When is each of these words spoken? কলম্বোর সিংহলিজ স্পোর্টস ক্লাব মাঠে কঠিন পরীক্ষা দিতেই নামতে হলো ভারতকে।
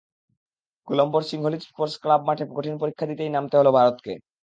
কলম্বোর 0.87 1.23
সিংহলিজ 1.29 1.61
স্পোর্টস 1.65 1.95
ক্লাব 2.01 2.21
মাঠে 2.27 2.43
কঠিন 2.51 2.75
পরীক্ষা 2.81 3.05
দিতেই 3.09 3.33
নামতে 3.35 3.55
হলো 3.57 3.71
ভারতকে। 3.77 4.13